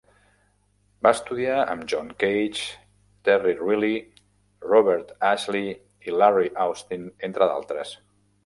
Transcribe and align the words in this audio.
Va 1.07 1.11
estudiar 1.15 1.57
amb 1.73 1.85
John 1.93 2.09
Cage, 2.23 2.63
Terry 3.29 3.55
Riley, 3.59 4.01
Robert 4.67 5.15
Ashley 5.33 5.71
i 6.11 6.19
Larry 6.19 6.53
Austin, 6.67 7.09
entre 7.29 7.53
d'altres. 7.53 7.95